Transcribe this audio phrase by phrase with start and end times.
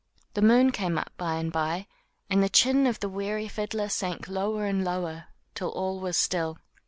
[0.33, 1.85] The moon came up by and by,
[2.27, 6.57] and the chin of the weary fiddler sank lower and lower, till all was still.